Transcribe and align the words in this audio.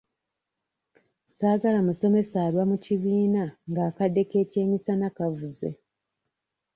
Saagala 1.35 1.79
musomesa 1.87 2.37
alwa 2.47 2.63
mu 2.69 2.77
kibiina 2.85 3.43
ng'akadde 3.71 4.21
k'ekyemisana 4.29 5.07
kavuze. 5.17 5.69